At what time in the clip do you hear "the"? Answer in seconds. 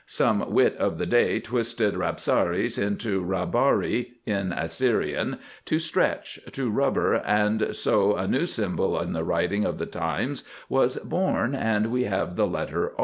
0.97-1.05, 9.13-9.23, 9.77-9.85, 12.35-12.47